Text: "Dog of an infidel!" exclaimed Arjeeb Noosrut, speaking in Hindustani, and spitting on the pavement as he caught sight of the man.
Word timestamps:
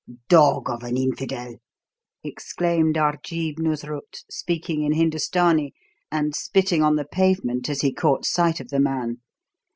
"Dog 0.29 0.67
of 0.67 0.81
an 0.81 0.97
infidel!" 0.97 1.57
exclaimed 2.23 2.95
Arjeeb 2.97 3.59
Noosrut, 3.59 4.23
speaking 4.31 4.81
in 4.81 4.93
Hindustani, 4.93 5.75
and 6.11 6.35
spitting 6.35 6.81
on 6.81 6.95
the 6.95 7.05
pavement 7.05 7.69
as 7.69 7.81
he 7.81 7.93
caught 7.93 8.25
sight 8.25 8.59
of 8.59 8.69
the 8.69 8.79
man. 8.79 9.19